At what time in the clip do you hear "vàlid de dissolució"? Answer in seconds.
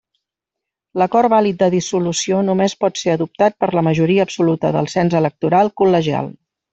1.33-2.39